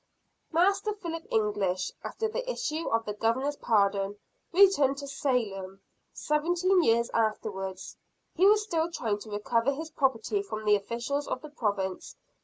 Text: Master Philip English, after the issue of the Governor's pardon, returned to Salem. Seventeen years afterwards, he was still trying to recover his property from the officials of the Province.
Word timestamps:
Master 0.51 0.93
Philip 0.95 1.27
English, 1.29 1.91
after 2.03 2.27
the 2.27 2.49
issue 2.51 2.89
of 2.89 3.05
the 3.05 3.13
Governor's 3.13 3.57
pardon, 3.57 4.17
returned 4.51 4.97
to 4.97 5.07
Salem. 5.07 5.79
Seventeen 6.11 6.81
years 6.81 7.11
afterwards, 7.11 7.97
he 8.33 8.47
was 8.47 8.63
still 8.63 8.89
trying 8.89 9.19
to 9.19 9.29
recover 9.29 9.71
his 9.71 9.91
property 9.91 10.41
from 10.41 10.65
the 10.65 10.75
officials 10.75 11.27
of 11.27 11.43
the 11.43 11.49
Province. 11.51 12.15